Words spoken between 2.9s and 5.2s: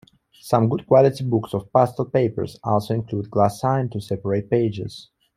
include glassine to separate pages.